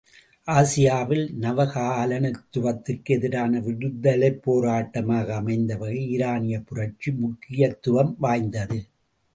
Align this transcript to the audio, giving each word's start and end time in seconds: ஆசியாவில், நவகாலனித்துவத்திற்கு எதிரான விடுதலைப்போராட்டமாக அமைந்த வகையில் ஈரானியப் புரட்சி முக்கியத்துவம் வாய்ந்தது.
ஆசியாவில், 0.47 1.25
நவகாலனித்துவத்திற்கு 1.41 3.09
எதிரான 3.09 3.59
விடுதலைப்போராட்டமாக 3.59 5.27
அமைந்த 5.33 5.77
வகையில் 5.77 6.09
ஈரானியப் 6.09 6.65
புரட்சி 6.65 7.11
முக்கியத்துவம் 7.11 8.15
வாய்ந்தது. 8.19 8.79